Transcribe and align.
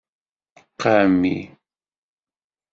Qami. 0.81 1.35